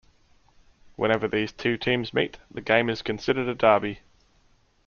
Whenever 0.95 1.27
these 1.27 1.51
two 1.51 1.77
teams 1.77 2.11
meet, 2.11 2.39
the 2.49 2.59
game 2.59 2.89
is 2.89 3.03
considered 3.03 3.47
a 3.47 3.53
derby. 3.53 3.99